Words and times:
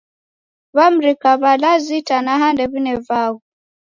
W'amrika 0.77 1.29
w'alazi 1.41 1.93
itanaha 2.01 2.47
ndew'ine 2.53 2.93
vaghu 3.07 3.39